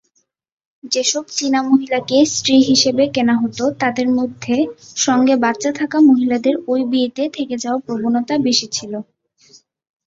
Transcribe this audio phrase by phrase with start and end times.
[0.83, 4.55] যেসব চিনা মহিলাকে স্ত্রী হিসেবে কেনা হোত, তাদের মধ্যে
[4.97, 8.93] সঙ্গে বাচ্চা থাকা মহিলাদের ওই বিয়েতে থেকে যাওয়ার প্রবণতা বেশি ছিল।